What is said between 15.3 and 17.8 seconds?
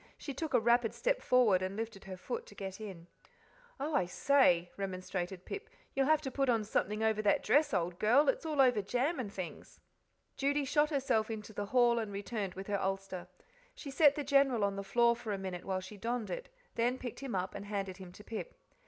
a minute while she donned it, then picked him up and